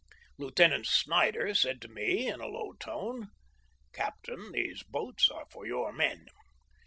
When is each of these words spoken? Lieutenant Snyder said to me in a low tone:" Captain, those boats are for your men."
Lieutenant 0.39 0.87
Snyder 0.87 1.53
said 1.53 1.79
to 1.83 1.87
me 1.87 2.25
in 2.27 2.41
a 2.41 2.47
low 2.47 2.73
tone:" 2.73 3.27
Captain, 3.93 4.51
those 4.51 4.81
boats 4.81 5.29
are 5.29 5.45
for 5.51 5.67
your 5.67 5.93
men." 5.93 6.25